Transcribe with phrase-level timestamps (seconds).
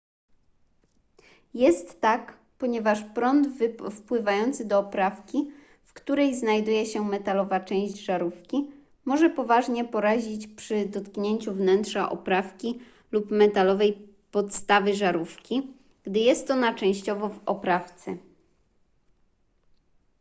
[1.53, 3.47] jest tak ponieważ prąd
[3.91, 5.51] wpływający do oprawki
[5.85, 8.71] w której znajduje się metalowa część żarówki
[9.05, 12.79] może poważnie porazić przy dotknięciu wnętrza oprawki
[13.11, 15.73] lub metalowej podstawy żarówki
[16.03, 18.17] gdy jest ona częściowo w oprawce